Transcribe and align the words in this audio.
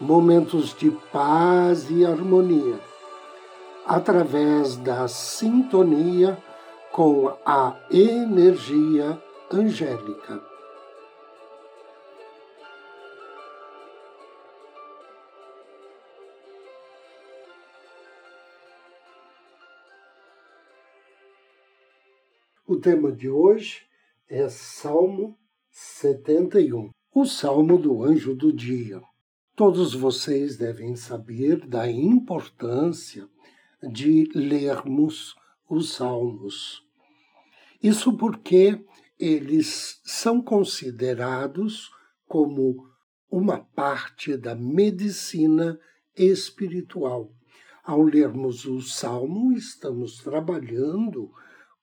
momentos 0.00 0.74
de 0.74 0.90
paz 1.12 1.90
e 1.90 2.04
harmonia, 2.04 2.78
através 3.84 4.76
da 4.76 5.08
sintonia 5.08 6.38
com 6.92 7.28
a 7.44 7.76
energia 7.90 9.20
angélica. 9.50 10.40
O 22.66 22.76
tema 22.76 23.10
de 23.10 23.30
hoje 23.30 23.86
é 24.28 24.48
Salmo 24.48 25.36
71, 25.70 26.90
o 27.14 27.24
Salmo 27.24 27.78
do 27.78 28.04
Anjo 28.04 28.34
do 28.34 28.52
Dia. 28.52 29.00
Todos 29.58 29.92
vocês 29.92 30.56
devem 30.56 30.94
saber 30.94 31.66
da 31.66 31.90
importância 31.90 33.28
de 33.82 34.30
lermos 34.32 35.34
os 35.68 35.94
Salmos. 35.94 36.80
Isso 37.82 38.16
porque 38.16 38.80
eles 39.18 40.00
são 40.04 40.40
considerados 40.40 41.90
como 42.28 42.88
uma 43.28 43.58
parte 43.58 44.36
da 44.36 44.54
medicina 44.54 45.76
espiritual. 46.16 47.28
Ao 47.82 48.00
lermos 48.00 48.64
o 48.64 48.80
Salmo, 48.80 49.52
estamos 49.54 50.22
trabalhando 50.22 51.32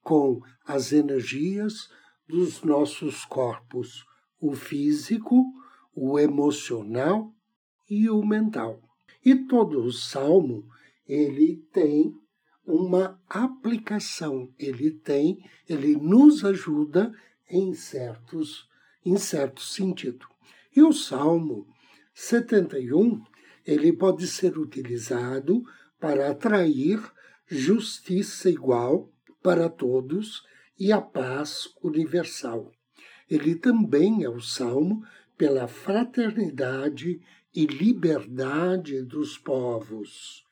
com 0.02 0.40
as 0.66 0.94
energias 0.94 1.90
dos 2.26 2.64
nossos 2.64 3.26
corpos, 3.26 4.06
o 4.40 4.54
físico, 4.54 5.44
o 5.94 6.18
emocional 6.18 7.35
e 7.90 8.10
o 8.10 8.24
mental. 8.24 8.82
E 9.24 9.36
todo 9.36 9.84
o 9.84 9.92
salmo 9.92 10.68
ele 11.08 11.58
tem 11.72 12.14
uma 12.66 13.22
aplicação, 13.30 14.52
ele 14.58 14.92
tem, 14.92 15.38
ele 15.70 15.96
nos 15.96 16.44
ajuda 16.44 17.14
em 17.50 17.74
certos 17.74 18.68
em 19.06 19.18
certo 19.18 19.62
sentido. 19.62 20.26
E 20.76 20.82
o 20.82 20.92
Salmo 20.92 21.68
71, 22.14 23.24
ele 23.66 23.94
pode 23.94 24.28
ser 24.28 24.58
utilizado 24.58 25.64
para 26.00 26.32
atrair 26.32 27.00
justiça 27.48 28.50
igual 28.50 29.12
para 29.44 29.70
todos 29.70 30.44
e 30.78 30.92
a 30.92 31.00
paz 31.00 31.70
universal. 31.84 32.72
Ele 33.30 33.56
também 33.56 34.24
é 34.24 34.30
o 34.30 34.42
salmo 34.42 35.06
pela 35.38 35.68
fraternidade 35.68 37.22
e 37.56 37.66
liberdade 37.66 39.02
dos 39.02 39.38
povos, 39.38 40.44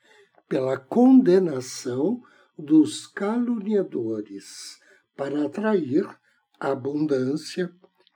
pela 0.48 0.78
condenação 0.78 2.22
dos 2.58 3.06
caluniadores, 3.06 4.80
para 5.14 5.44
atrair 5.44 6.08
abundância 6.58 7.70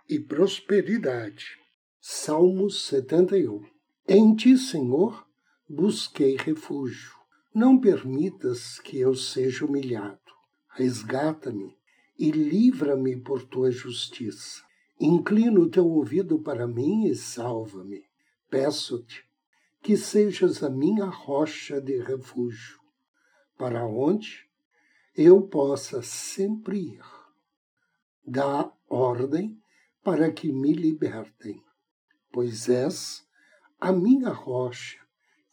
e 0.09 0.19
prosperidade. 0.19 1.59
Salmo 2.01 2.71
71 2.71 3.63
Em 4.09 4.35
ti, 4.35 4.57
Senhor, 4.57 5.27
busquei 5.69 6.37
refúgio. 6.37 7.13
Não 7.55 7.79
permitas 7.79 8.79
que 8.79 8.99
eu 8.99 9.15
seja 9.15 9.67
humilhado. 9.67 10.19
Resgata-me 10.71 11.77
e 12.19 12.31
livra-me 12.31 13.17
por 13.17 13.43
tua 13.43 13.71
justiça. 13.71 14.63
Inclina 14.99 15.61
o 15.61 15.69
teu 15.69 15.87
ouvido 15.87 16.39
para 16.39 16.67
mim 16.67 17.07
e 17.07 17.15
salva-me. 17.15 18.08
Peço-te 18.51 19.29
que 19.83 19.95
sejas 19.95 20.63
a 20.63 20.71
minha 20.71 21.05
rocha 21.05 21.81
de 21.83 22.01
refúgio, 22.01 22.81
para 23.59 23.87
onde 23.87 24.49
eu 25.15 25.43
possa 25.43 26.01
sempre 26.01 26.79
ir. 26.79 27.05
Dá 28.27 28.73
ordem 28.89 29.61
para 30.03 30.33
que 30.33 30.51
me 30.51 30.73
libertem, 30.73 31.63
pois 32.33 32.71
és 32.71 33.27
a 33.79 33.93
minha 33.93 34.31
rocha 34.31 34.99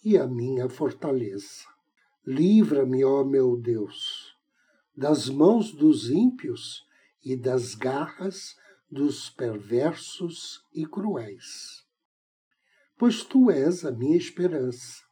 e 0.04 0.18
a 0.18 0.26
minha 0.26 0.70
fortaleza. 0.70 1.66
Livra-me, 2.26 3.04
ó 3.04 3.26
meu 3.26 3.58
Deus, 3.58 4.38
das 4.96 5.28
mãos 5.28 5.74
dos 5.74 6.10
ímpios 6.10 6.88
e 7.22 7.36
das 7.36 7.76
garras 7.76 8.56
dos 8.90 9.30
perversos 9.30 10.66
e 10.74 10.86
cruéis 10.86 11.85
pois 12.98 13.24
tu 13.24 13.52
és 13.52 13.84
a 13.84 13.92
minha 13.92 14.18
esperança, 14.18 15.04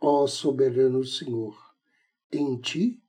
ó 0.00 0.26
soberano 0.26 1.04
Senhor. 1.04 1.56
Em 2.32 2.58
ti 2.58 3.02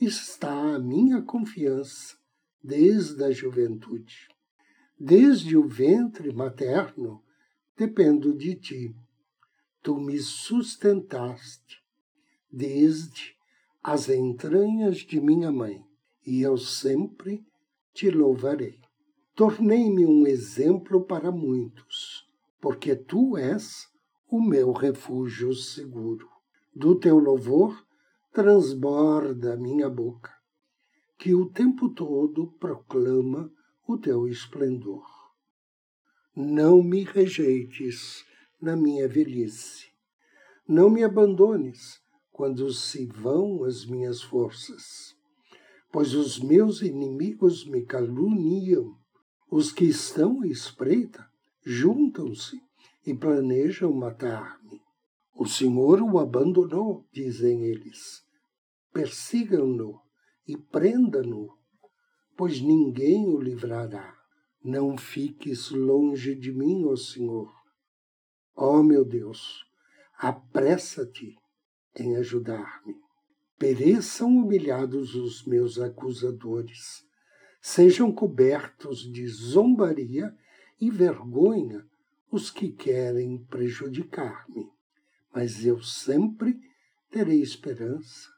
está 0.00 0.74
a 0.74 0.78
minha 0.78 1.22
confiança 1.22 2.16
desde 2.62 3.24
a 3.24 3.30
juventude. 3.30 4.28
Desde 4.98 5.56
o 5.56 5.66
ventre 5.66 6.32
materno 6.32 7.22
dependo 7.76 8.36
de 8.36 8.54
ti. 8.54 8.94
Tu 9.82 9.98
me 9.98 10.18
sustentaste 10.18 11.82
desde 12.50 13.34
as 13.82 14.08
entranhas 14.08 14.98
de 14.98 15.20
minha 15.20 15.50
mãe, 15.50 15.84
e 16.24 16.42
eu 16.42 16.56
sempre 16.56 17.44
te 17.92 18.08
louvarei. 18.10 18.78
Tornei-me 19.34 20.06
um 20.06 20.26
exemplo 20.26 21.04
para 21.04 21.32
muitos 21.32 22.21
porque 22.62 22.94
tu 22.94 23.36
és 23.36 23.88
o 24.30 24.40
meu 24.40 24.70
refúgio 24.70 25.52
seguro. 25.52 26.28
Do 26.72 26.94
teu 26.94 27.18
louvor 27.18 27.84
transborda 28.32 29.56
minha 29.56 29.90
boca, 29.90 30.30
que 31.18 31.34
o 31.34 31.50
tempo 31.50 31.90
todo 31.90 32.52
proclama 32.60 33.52
o 33.86 33.98
teu 33.98 34.28
esplendor. 34.28 35.04
Não 36.36 36.84
me 36.84 37.02
rejeites 37.02 38.24
na 38.60 38.76
minha 38.76 39.08
velhice. 39.08 39.88
Não 40.66 40.88
me 40.88 41.02
abandones 41.02 42.00
quando 42.30 42.72
se 42.72 43.06
vão 43.06 43.64
as 43.64 43.84
minhas 43.84 44.22
forças. 44.22 45.16
Pois 45.90 46.14
os 46.14 46.38
meus 46.38 46.80
inimigos 46.80 47.66
me 47.66 47.84
caluniam, 47.84 48.96
os 49.50 49.72
que 49.72 49.84
estão 49.84 50.42
à 50.42 50.46
espreita 50.46 51.31
juntam-se 51.64 52.60
e 53.06 53.14
planejam 53.14 53.92
matar-me. 53.92 54.80
O 55.34 55.46
Senhor 55.46 56.02
o 56.02 56.18
abandonou, 56.18 57.06
dizem 57.12 57.64
eles. 57.64 58.24
Persigam-no 58.92 60.00
e 60.46 60.56
prenda-no, 60.56 61.56
pois 62.36 62.60
ninguém 62.60 63.26
o 63.26 63.40
livrará. 63.40 64.16
Não 64.62 64.96
fiques 64.96 65.70
longe 65.70 66.34
de 66.34 66.52
mim, 66.52 66.84
ó 66.84 66.94
Senhor. 66.94 67.52
Ó 68.54 68.82
meu 68.82 69.04
Deus, 69.04 69.64
apressa-te 70.18 71.36
em 71.96 72.16
ajudar-me. 72.16 72.94
Pereçam 73.58 74.28
humilhados 74.28 75.14
os 75.14 75.44
meus 75.44 75.78
acusadores, 75.78 77.04
sejam 77.60 78.12
cobertos 78.12 79.00
de 79.00 79.26
zombaria 79.26 80.36
e 80.82 80.90
vergonha 80.90 81.86
os 82.28 82.50
que 82.50 82.68
querem 82.68 83.38
prejudicar-me. 83.44 84.68
Mas 85.32 85.64
eu 85.64 85.80
sempre 85.80 86.58
terei 87.08 87.40
esperança 87.40 88.28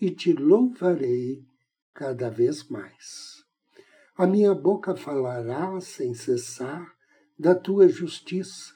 e 0.00 0.10
te 0.10 0.32
louvarei 0.32 1.44
cada 1.92 2.30
vez 2.30 2.66
mais. 2.70 3.44
A 4.16 4.26
minha 4.26 4.54
boca 4.54 4.96
falará 4.96 5.78
sem 5.82 6.14
cessar 6.14 6.90
da 7.38 7.54
tua 7.54 7.86
justiça 7.86 8.72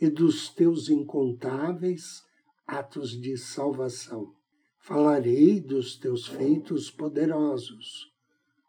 e 0.00 0.10
dos 0.10 0.48
teus 0.48 0.88
incontáveis 0.88 2.24
atos 2.66 3.10
de 3.12 3.36
salvação. 3.38 4.34
Falarei 4.80 5.60
dos 5.60 5.96
teus 5.96 6.26
feitos 6.26 6.90
poderosos, 6.90 8.12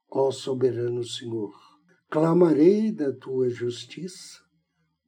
ó 0.07 0.29
soberano 0.29 1.03
Senhor 1.03 1.66
Clamarei 2.09 2.89
da 2.89 3.11
tua 3.11 3.49
justiça, 3.49 4.41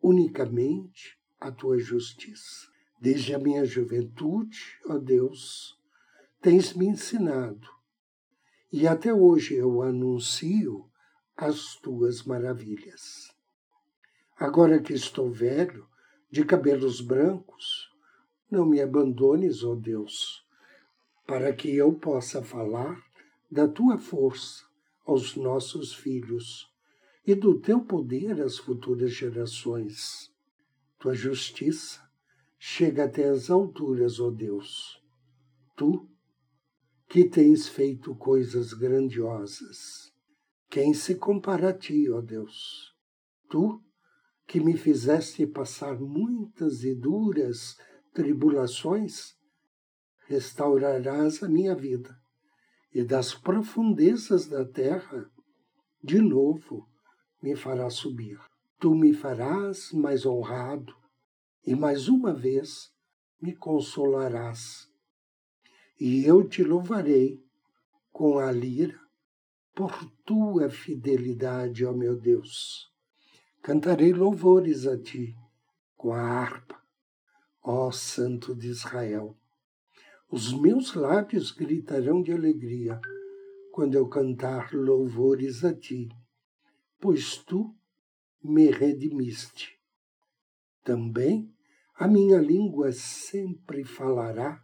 unicamente 0.03 1.17
a 1.39 1.49
tua 1.49 1.79
justiça. 1.79 2.67
Desde 2.99 3.33
a 3.33 3.39
minha 3.39 3.63
juventude, 3.63 4.77
ó 4.85 4.97
Deus, 4.97 5.79
tens 6.41 6.73
me 6.73 6.87
ensinado, 6.87 7.69
e 8.69 8.85
até 8.85 9.13
hoje 9.13 9.55
eu 9.55 9.81
anuncio 9.81 10.91
as 11.37 11.75
tuas 11.75 12.23
maravilhas. 12.23 13.33
Agora 14.37 14.81
que 14.81 14.91
estou 14.91 15.31
velho, 15.31 15.87
de 16.29 16.43
cabelos 16.43 16.99
brancos, 16.99 17.89
não 18.51 18.65
me 18.65 18.81
abandones, 18.81 19.63
ó 19.63 19.73
Deus, 19.73 20.45
para 21.25 21.53
que 21.53 21.73
eu 21.73 21.93
possa 21.93 22.43
falar 22.43 23.01
da 23.49 23.69
tua 23.69 23.97
força 23.97 24.65
aos 25.05 25.37
nossos 25.37 25.93
filhos 25.93 26.68
e 27.29 27.35
do 27.35 27.59
teu 27.59 27.79
poder 27.79 28.41
às 28.41 28.57
futuras 28.57 29.11
gerações. 29.11 30.33
Tua 30.97 31.13
justiça 31.13 32.01
chega 32.57 33.03
até 33.03 33.29
as 33.29 33.51
alturas, 33.51 34.19
ó 34.19 34.31
Deus. 34.31 34.99
Tu, 35.77 36.09
que 37.07 37.23
tens 37.23 37.67
feito 37.67 38.15
coisas 38.15 38.73
grandiosas, 38.73 40.11
quem 40.71 40.91
se 40.91 41.13
compara 41.13 41.69
a 41.69 41.73
ti, 41.73 42.09
ó 42.09 42.19
Deus? 42.19 42.95
Tu, 43.47 43.79
que 44.47 44.59
me 44.59 44.75
fizeste 44.75 45.45
passar 45.45 45.99
muitas 45.99 46.83
e 46.83 46.95
duras 46.95 47.77
tribulações, 48.11 49.35
restaurarás 50.25 51.43
a 51.43 51.47
minha 51.47 51.75
vida, 51.75 52.09
e 52.91 53.03
das 53.03 53.35
profundezas 53.35 54.47
da 54.47 54.65
terra, 54.65 55.29
de 56.03 56.19
novo, 56.19 56.88
me 57.41 57.55
farás 57.55 57.95
subir. 57.95 58.39
Tu 58.79 58.95
me 58.95 59.13
farás 59.13 59.91
mais 59.91 60.25
honrado, 60.25 60.95
e 61.65 61.75
mais 61.75 62.07
uma 62.07 62.33
vez 62.33 62.93
me 63.41 63.55
consolarás. 63.55 64.87
E 65.99 66.25
eu 66.25 66.47
te 66.47 66.63
louvarei 66.63 67.43
com 68.11 68.39
a 68.39 68.51
lira 68.51 68.99
por 69.75 69.93
tua 70.25 70.69
fidelidade, 70.69 71.85
ó 71.85 71.93
meu 71.93 72.15
Deus. 72.17 72.89
Cantarei 73.61 74.13
louvores 74.13 74.87
a 74.87 74.97
ti 74.97 75.35
com 75.95 76.13
a 76.13 76.21
harpa, 76.21 76.81
ó 77.61 77.91
Santo 77.91 78.55
de 78.55 78.69
Israel. 78.69 79.37
Os 80.31 80.53
meus 80.53 80.93
lábios 80.93 81.51
gritarão 81.51 82.21
de 82.21 82.31
alegria 82.31 82.99
quando 83.71 83.95
eu 83.95 84.07
cantar 84.07 84.73
louvores 84.73 85.63
a 85.63 85.73
ti, 85.73 86.09
pois 86.99 87.37
tu 87.37 87.75
me 88.43 88.69
redimiste. 88.69 89.79
Também 90.83 91.53
a 91.95 92.07
minha 92.07 92.39
língua 92.39 92.91
sempre 92.91 93.83
falará 93.83 94.63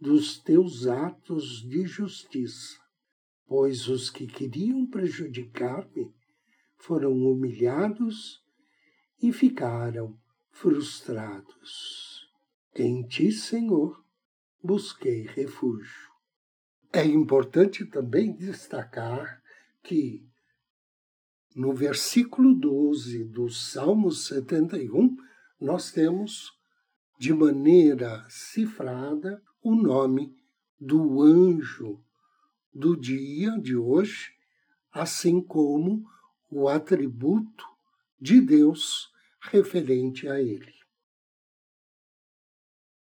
dos 0.00 0.38
teus 0.38 0.86
atos 0.86 1.62
de 1.66 1.86
justiça, 1.86 2.78
pois 3.46 3.88
os 3.88 4.10
que 4.10 4.26
queriam 4.26 4.86
prejudicar-me 4.86 6.14
foram 6.76 7.12
humilhados 7.12 8.44
e 9.22 9.32
ficaram 9.32 10.18
frustrados. 10.50 12.28
Em 12.76 13.06
ti, 13.06 13.32
Senhor, 13.32 14.04
busquei 14.62 15.22
refúgio. 15.22 16.10
É 16.92 17.04
importante 17.04 17.84
também 17.86 18.36
destacar 18.36 19.42
que 19.82 20.28
no 21.54 21.72
versículo 21.72 22.52
12 22.54 23.24
do 23.24 23.48
Salmo 23.48 24.10
71, 24.10 25.16
nós 25.60 25.92
temos 25.92 26.50
de 27.18 27.32
maneira 27.32 28.26
cifrada 28.28 29.40
o 29.62 29.74
nome 29.74 30.34
do 30.80 31.22
anjo 31.22 32.02
do 32.72 32.96
dia 32.96 33.56
de 33.60 33.76
hoje, 33.76 34.32
assim 34.90 35.40
como 35.40 36.04
o 36.50 36.68
atributo 36.68 37.64
de 38.20 38.40
Deus 38.40 39.08
referente 39.40 40.28
a 40.28 40.40
ele. 40.40 40.74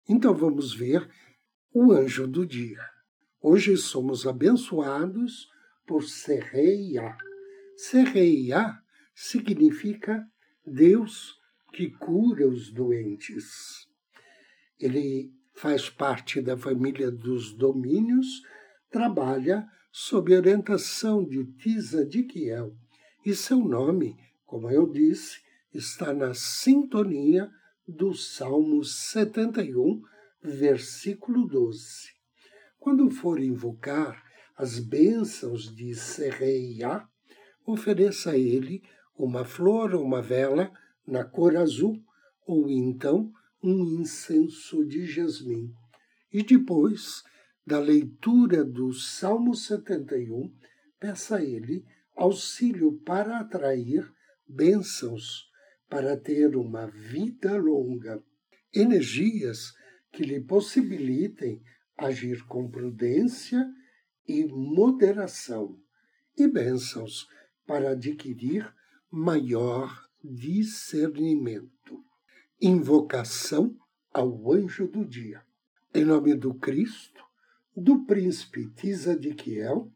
Então 0.07 0.35
vamos 0.35 0.73
ver 0.73 1.09
o 1.73 1.93
anjo 1.93 2.27
do 2.27 2.45
dia. 2.45 2.83
Hoje 3.39 3.77
somos 3.77 4.27
abençoados 4.27 5.49
por 5.87 6.03
Serreia. 6.03 7.15
Serreia 7.83 8.79
significa 9.15 10.23
Deus 10.63 11.33
que 11.73 11.89
cura 11.89 12.47
os 12.47 12.71
doentes. 12.71 13.87
Ele 14.79 15.33
faz 15.55 15.89
parte 15.89 16.43
da 16.43 16.55
família 16.55 17.09
dos 17.09 17.57
domínios, 17.57 18.27
trabalha 18.91 19.67
sob 19.91 20.31
orientação 20.31 21.25
de 21.25 21.43
Tisa 21.55 22.05
de 22.05 22.21
Kiel, 22.21 22.77
e 23.25 23.33
seu 23.33 23.57
nome, 23.57 24.15
como 24.45 24.69
eu 24.69 24.87
disse, 24.87 25.39
está 25.73 26.13
na 26.13 26.35
sintonia 26.35 27.49
do 27.87 28.13
Salmo 28.13 28.83
71, 28.83 30.03
versículo 30.43 31.47
12. 31.47 31.81
Quando 32.77 33.09
for 33.09 33.39
invocar 33.39 34.23
as 34.55 34.77
bênçãos 34.77 35.75
de 35.75 35.95
Serreia, 35.95 37.09
ofereça 37.65 38.31
a 38.31 38.37
ele 38.37 38.81
uma 39.17 39.45
flor 39.45 39.93
ou 39.93 40.03
uma 40.03 40.21
vela 40.21 40.71
na 41.05 41.23
cor 41.23 41.55
azul, 41.55 42.01
ou 42.45 42.69
então 42.69 43.31
um 43.63 43.99
incenso 43.99 44.85
de 44.85 45.05
jasmim. 45.05 45.73
E 46.31 46.43
depois 46.43 47.23
da 47.65 47.79
leitura 47.79 48.63
do 48.63 48.93
Salmo 48.93 49.53
71, 49.53 50.51
peça 50.99 51.37
a 51.37 51.43
ele 51.43 51.85
auxílio 52.15 52.99
para 53.05 53.39
atrair 53.39 54.11
bênçãos, 54.47 55.49
para 55.89 56.17
ter 56.17 56.55
uma 56.55 56.87
vida 56.87 57.55
longa, 57.57 58.23
energias 58.73 59.73
que 60.11 60.23
lhe 60.23 60.41
possibilitem 60.41 61.61
agir 61.97 62.45
com 62.47 62.69
prudência 62.69 63.65
e 64.27 64.45
moderação, 64.45 65.77
e 66.37 66.47
bênçãos 66.47 67.27
para 67.71 67.91
adquirir 67.91 68.69
maior 69.09 70.05
discernimento. 70.21 72.03
Invocação 72.61 73.77
ao 74.13 74.51
anjo 74.51 74.89
do 74.89 75.05
dia. 75.05 75.41
Em 75.93 76.03
nome 76.03 76.35
do 76.35 76.53
Cristo, 76.53 77.23
do 77.73 78.05
príncipe 78.05 78.69
Tisadiquiel, 78.73 79.89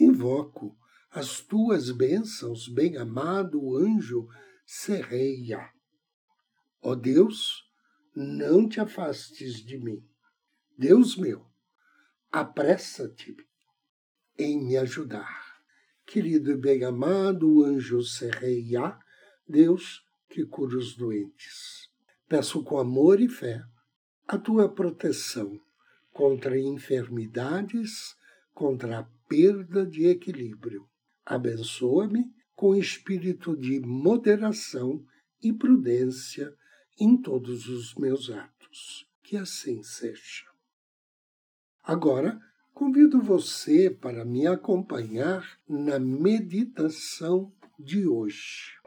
invoco 0.00 0.76
as 1.12 1.40
tuas 1.40 1.92
bênçãos, 1.92 2.66
bem-amado 2.66 3.76
anjo 3.76 4.26
Serreia. 4.66 5.70
Ó 6.82 6.96
Deus, 6.96 7.70
não 8.16 8.68
te 8.68 8.80
afastes 8.80 9.64
de 9.64 9.78
mim. 9.78 10.04
Deus 10.76 11.16
meu, 11.16 11.46
apressa-te 12.32 13.36
em 14.36 14.60
me 14.66 14.76
ajudar. 14.76 15.41
Querido 16.12 16.50
e 16.50 16.56
bem-amado 16.58 17.64
anjo 17.64 18.02
Serreia, 18.02 18.98
Deus 19.48 20.04
que 20.28 20.44
cura 20.44 20.76
os 20.76 20.94
doentes. 20.94 21.88
Peço 22.28 22.62
com 22.62 22.76
amor 22.76 23.18
e 23.18 23.30
fé 23.30 23.64
a 24.28 24.36
tua 24.36 24.68
proteção 24.68 25.58
contra 26.12 26.60
enfermidades, 26.60 28.14
contra 28.52 28.98
a 28.98 29.04
perda 29.26 29.86
de 29.86 30.04
equilíbrio. 30.06 30.86
Abençoa-me 31.24 32.30
com 32.54 32.76
espírito 32.76 33.56
de 33.56 33.80
moderação 33.80 35.02
e 35.42 35.50
prudência 35.50 36.54
em 37.00 37.16
todos 37.16 37.70
os 37.70 37.94
meus 37.94 38.28
atos. 38.28 39.08
Que 39.22 39.38
assim 39.38 39.82
seja. 39.82 40.44
Agora, 41.82 42.38
convido 42.74 43.20
você 43.20 43.90
para 43.90 44.24
me 44.24 44.46
acompanhar 44.46 45.58
na 45.68 45.98
meditação 45.98 47.52
de 47.78 48.06
hoje. 48.06 48.80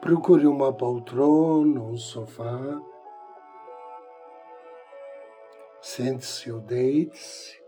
Procure 0.00 0.46
uma 0.46 0.72
poltrona, 0.72 1.80
um 1.80 1.96
sofá. 1.96 2.80
Sente-se 5.80 6.52
ou 6.52 6.60
deite-se. 6.60 7.62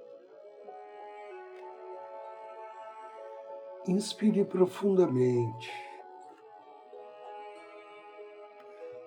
Inspire 3.89 4.45
profundamente. 4.45 5.71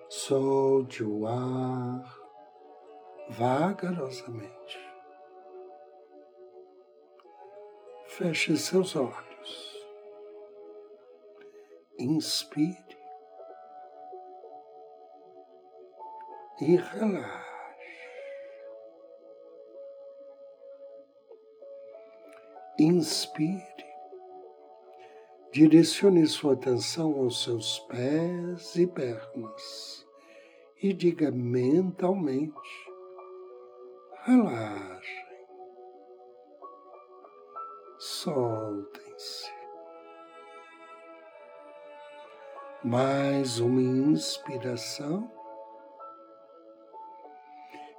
Solte 0.08 1.04
o 1.04 1.26
ar 1.26 2.19
vagarosamente. 3.30 4.78
Feche 8.06 8.56
seus 8.56 8.96
olhos. 8.96 9.86
Inspire 11.98 12.98
e 16.60 16.76
relaxe. 16.76 17.50
Inspire, 22.78 23.62
direcione 25.52 26.26
sua 26.26 26.54
atenção 26.54 27.14
aos 27.14 27.44
seus 27.44 27.78
pés 27.80 28.74
e 28.76 28.86
pernas 28.86 30.06
e 30.82 30.92
diga 30.92 31.30
mentalmente: 31.30 32.89
relaxem, 34.24 35.26
soltem-se. 37.98 39.50
Mais 42.84 43.58
uma 43.58 43.80
inspiração. 43.80 45.30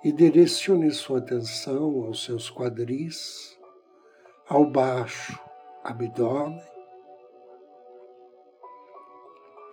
E 0.03 0.11
direcione 0.11 0.89
sua 0.89 1.19
atenção 1.19 2.05
aos 2.05 2.23
seus 2.23 2.49
quadris, 2.49 3.59
ao 4.47 4.65
baixo 4.65 5.39
abdômen. 5.83 6.59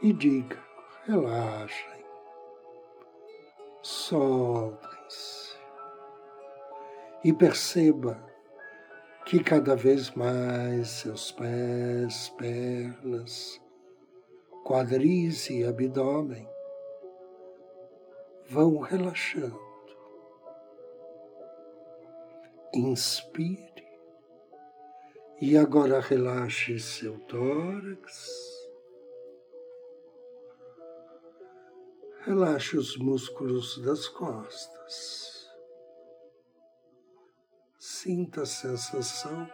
E 0.02 0.12
diga: 0.12 0.62
relaxem, 1.06 2.04
soltem-se 3.82 5.47
e 7.25 7.32
perceba 7.32 8.22
que 9.25 9.42
cada 9.42 9.76
vez 9.76 10.10
mais 10.12 10.88
seus 10.88 11.32
pés, 11.32 12.28
pernas, 12.38 13.60
quadris 14.64 15.50
e 15.50 15.64
abdômen 15.64 16.48
vão 18.48 18.78
relaxando. 18.78 19.68
Inspire 22.75 23.87
e 25.40 25.56
agora 25.56 26.00
relaxe 26.00 26.78
seu 26.78 27.18
tórax. 27.20 28.68
Relaxe 32.22 32.76
os 32.76 32.96
músculos 32.96 33.78
das 33.82 34.08
costas. 34.08 35.38
Sinta 38.00 38.42
a 38.42 38.46
sensação 38.46 39.50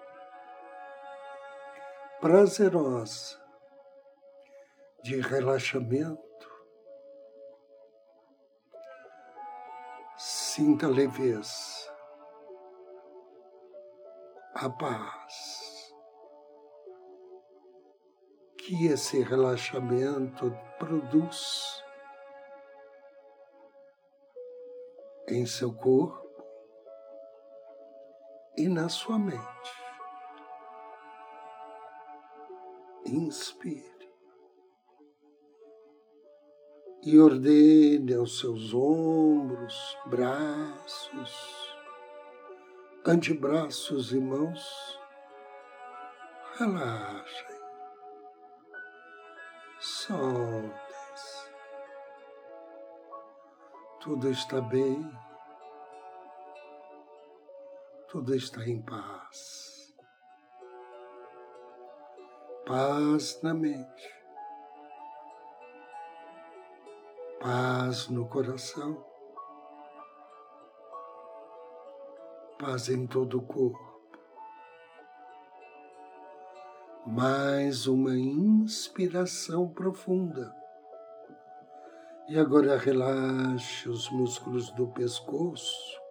prazerosa 2.21 3.43
de 5.03 5.19
relaxamento. 5.19 6.51
Sinta 10.19 10.85
a 10.85 10.91
leveza 10.91 11.91
a 14.57 14.69
paz 14.69 15.95
que 18.59 18.89
esse 18.89 19.23
relaxamento 19.23 20.55
produz 20.79 21.83
em 25.29 25.47
seu 25.47 25.75
corpo 25.75 26.24
e 28.57 28.69
na 28.69 28.89
sua 28.89 29.19
mente. 29.19 29.41
Inspire 33.07 33.95
e 37.05 37.19
ordene 37.19 38.15
aos 38.15 38.39
seus 38.39 38.73
ombros, 38.73 39.99
braços, 40.07 41.77
antebraços 43.05 44.11
e 44.13 44.19
mãos, 44.19 44.99
relaxem, 46.59 47.59
soltem-se. 49.79 51.51
Tudo 54.01 54.31
está 54.31 54.63
bem, 54.63 55.13
tudo 58.15 58.33
está 58.33 58.65
em 58.65 58.81
paz. 58.81 59.93
Paz 62.65 63.43
na 63.43 63.53
mente, 63.53 64.15
paz 67.41 68.09
no 68.09 68.29
coração 68.29 69.05
paz 72.57 72.89
em 72.89 73.05
todo 73.05 73.39
o 73.39 73.43
corpo. 73.43 74.01
Mais 77.05 77.89
uma 77.89 78.17
inspiração 78.17 79.69
profunda. 79.69 80.55
E 82.29 82.39
agora 82.39 82.79
relaxe 82.79 83.89
os 83.89 84.09
músculos 84.09 84.71
do 84.71 84.87
pescoço, 84.87 86.04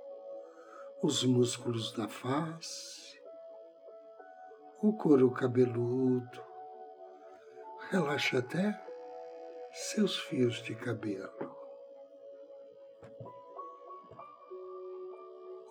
os 1.04 1.24
músculos 1.26 1.92
da 1.92 2.08
face, 2.08 3.22
o 4.82 4.94
couro 4.94 5.30
cabeludo. 5.32 6.42
Relaxe 7.92 8.38
até 8.38 8.82
seus 9.72 10.18
fios 10.18 10.64
de 10.64 10.74
cabelo. 10.74 11.54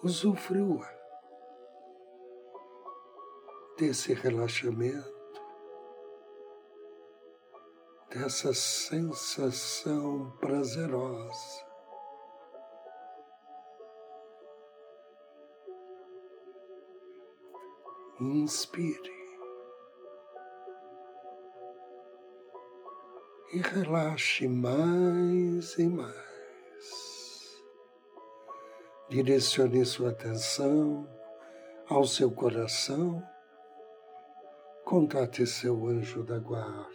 usufrua 0.03 0.89
desse 3.79 4.12
relaxamento, 4.15 5.41
dessa 8.11 8.53
sensação 8.53 10.37
prazerosa. 10.41 11.72
Inspire 18.23 19.11
e 23.52 23.59
relaxe 23.59 24.47
mais 24.47 25.76
e 25.76 25.88
mais. 25.88 26.14
Direcione 29.09 29.85
sua 29.85 30.11
atenção 30.11 31.09
ao 31.88 32.05
seu 32.05 32.31
coração. 32.31 33.21
Contate 34.85 35.45
seu 35.45 35.88
anjo 35.88 36.23
da 36.23 36.38
guarda. 36.38 36.93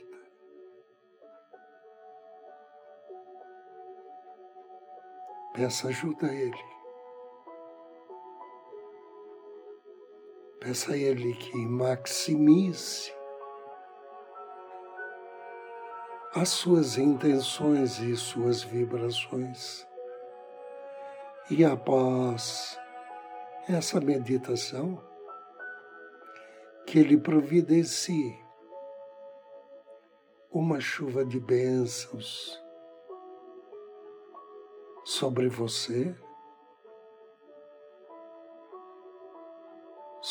Peça 5.54 5.90
ajuda 5.90 6.28
a 6.28 6.34
Ele. 6.34 6.77
Peça 10.60 10.94
a 10.94 10.98
Ele 10.98 11.34
que 11.36 11.56
maximize 11.56 13.14
as 16.34 16.50
suas 16.50 16.98
intenções 16.98 18.00
e 18.00 18.16
suas 18.16 18.64
vibrações. 18.64 19.88
E 21.50 21.64
após 21.64 22.78
essa 23.70 24.00
meditação, 24.00 25.02
que 26.86 27.00
Ele 27.00 27.18
providencie 27.18 28.38
uma 30.52 30.80
chuva 30.80 31.24
de 31.24 31.40
bênçãos 31.40 32.60
sobre 35.06 35.48
você, 35.50 36.16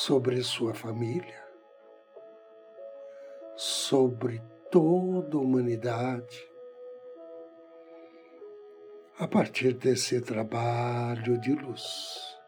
sobre 0.06 0.40
sua 0.40 0.72
família, 0.72 1.44
sobre 3.56 4.40
toda 4.70 5.36
a 5.36 5.40
humanidade 5.40 6.48
a 9.18 9.26
partir 9.26 9.72
desse 9.72 10.20
trabalho 10.20 11.40
de 11.40 11.52
luz. 11.54 12.38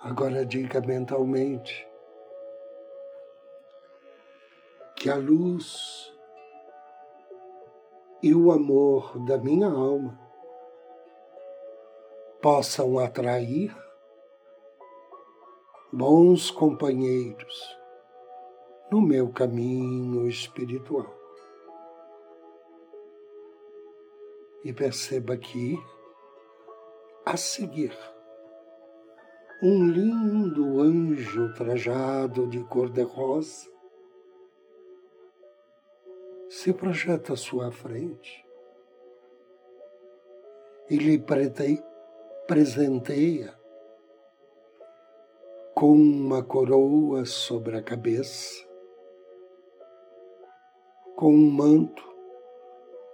Agora 0.00 0.44
diga 0.44 0.80
mentalmente 0.80 1.88
que 4.96 5.08
a 5.08 5.14
luz 5.14 6.12
e 8.20 8.34
o 8.34 8.50
amor 8.50 9.24
da 9.24 9.38
minha 9.38 9.68
alma 9.68 10.18
possam 12.42 12.98
atrair 12.98 13.87
bons 15.98 16.48
companheiros 16.52 17.76
no 18.88 19.00
meu 19.00 19.32
caminho 19.32 20.28
espiritual. 20.28 21.12
E 24.62 24.72
perceba 24.72 25.36
que, 25.36 25.76
a 27.26 27.36
seguir, 27.36 27.92
um 29.60 29.88
lindo 29.88 30.80
anjo 30.80 31.52
trajado 31.54 32.46
de 32.46 32.62
cor-de-rosa 32.66 33.68
se 36.48 36.72
projeta 36.72 37.32
à 37.32 37.36
sua 37.36 37.72
frente 37.72 38.46
e 40.88 40.96
lhe 40.96 41.20
presenteia 42.46 43.57
com 45.78 45.92
uma 45.92 46.42
coroa 46.42 47.24
sobre 47.24 47.76
a 47.76 47.80
cabeça, 47.80 48.66
com 51.14 51.32
um 51.32 51.48
manto 51.52 52.02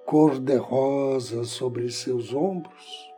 cor-de-rosa 0.07 1.45
sobre 1.45 1.91
seus 1.91 2.33
ombros 2.33 3.13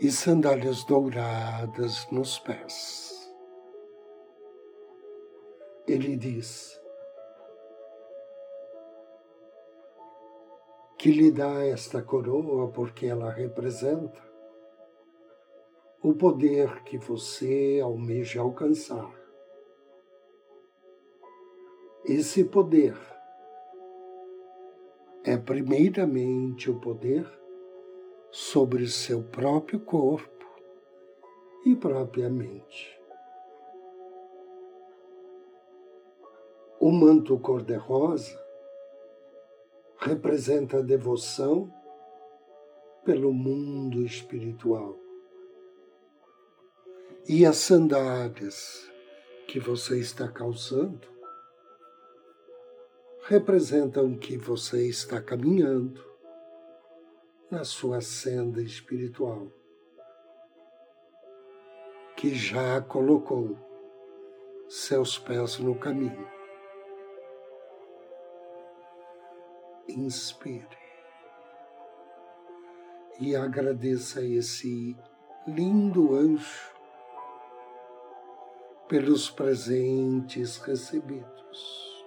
e 0.00 0.10
sandálias 0.10 0.82
douradas 0.82 2.10
nos 2.10 2.40
pés. 2.40 3.32
Ele 5.86 6.16
diz 6.16 6.76
que 10.98 11.12
lhe 11.12 11.30
dá 11.30 11.64
esta 11.64 12.02
coroa 12.02 12.68
porque 12.72 13.06
ela 13.06 13.30
representa 13.30 14.27
o 16.00 16.14
poder 16.14 16.84
que 16.84 16.96
você 16.96 17.80
almeja 17.82 18.40
alcançar. 18.40 19.12
Esse 22.04 22.44
poder 22.44 22.96
é 25.24 25.36
primeiramente 25.36 26.70
o 26.70 26.78
poder 26.78 27.26
sobre 28.30 28.86
seu 28.86 29.24
próprio 29.24 29.80
corpo 29.80 30.46
e 31.66 31.74
própria 31.74 32.30
mente. 32.30 32.96
O 36.80 36.92
manto 36.92 37.36
cor-de-rosa 37.40 38.40
representa 39.96 40.78
a 40.78 40.82
devoção 40.82 41.68
pelo 43.04 43.32
mundo 43.32 44.04
espiritual 44.04 45.07
e 47.28 47.44
as 47.44 47.58
sandálias 47.58 48.90
que 49.46 49.60
você 49.60 50.00
está 50.00 50.26
calçando 50.26 51.06
representam 53.26 54.16
que 54.16 54.38
você 54.38 54.88
está 54.88 55.20
caminhando 55.20 56.02
na 57.50 57.64
sua 57.64 58.00
senda 58.00 58.62
espiritual, 58.62 59.52
que 62.16 62.34
já 62.34 62.80
colocou 62.80 63.58
seus 64.66 65.18
pés 65.18 65.58
no 65.58 65.78
caminho. 65.78 66.26
Inspire 69.86 70.78
e 73.20 73.36
agradeça 73.36 74.22
esse 74.24 74.96
lindo 75.46 76.14
anjo 76.14 76.77
pelos 78.88 79.30
presentes 79.30 80.56
recebidos. 80.56 82.06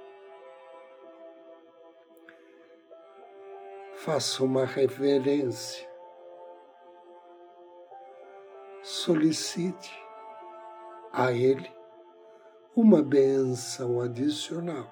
Faça 3.98 4.44
uma 4.44 4.66
reverência. 4.66 5.88
Solicite 8.82 9.92
a 11.14 11.32
Ele 11.32 11.72
uma 12.76 13.04
benção 13.04 14.02
adicional. 14.02 14.92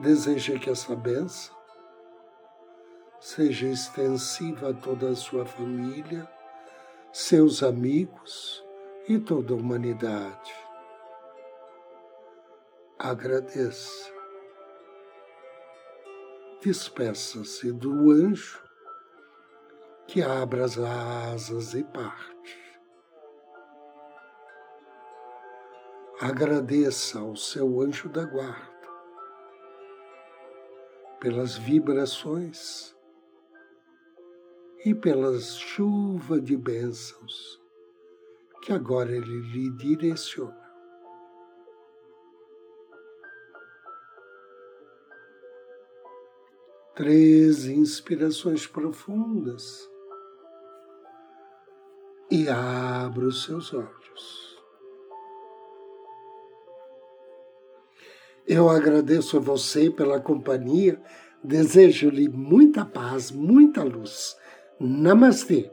Deseja 0.00 0.58
que 0.58 0.68
essa 0.68 0.96
benção 0.96 1.54
seja 3.20 3.68
extensiva 3.68 4.70
a 4.70 4.74
toda 4.74 5.10
a 5.10 5.14
sua 5.14 5.46
família 5.46 6.28
seus 7.12 7.62
amigos 7.62 8.64
e 9.06 9.18
toda 9.18 9.52
a 9.52 9.56
humanidade. 9.56 10.54
Agradeça. 12.98 14.10
Despeça-se 16.62 17.70
do 17.70 18.10
anjo 18.10 18.62
que 20.06 20.22
abra 20.22 20.64
as 20.64 20.78
asas 20.78 21.74
e 21.74 21.84
parte. 21.84 22.80
Agradeça 26.18 27.18
ao 27.18 27.36
seu 27.36 27.82
anjo 27.82 28.08
da 28.08 28.24
guarda 28.24 28.72
pelas 31.20 31.58
vibrações 31.58 32.96
e 34.84 34.94
pela 34.94 35.38
chuva 35.38 36.40
de 36.40 36.56
bênçãos 36.56 37.62
que 38.62 38.72
agora 38.72 39.10
Ele 39.10 39.40
lhe 39.40 39.70
direciona. 39.70 40.60
Três 46.94 47.66
inspirações 47.66 48.66
profundas 48.66 49.90
e 52.30 52.48
abra 52.48 53.26
os 53.26 53.44
seus 53.44 53.72
olhos. 53.72 54.52
Eu 58.46 58.68
agradeço 58.68 59.36
a 59.36 59.40
você 59.40 59.90
pela 59.90 60.20
companhia, 60.20 61.02
desejo-lhe 61.42 62.28
muita 62.28 62.84
paz, 62.84 63.30
muita 63.30 63.82
luz 63.82 64.36
Namaste. 64.80 65.70